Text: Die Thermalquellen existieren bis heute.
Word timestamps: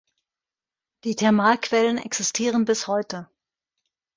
Die 1.03 1.15
Thermalquellen 1.15 1.99
existieren 1.99 2.65
bis 2.65 2.87
heute. 2.87 3.29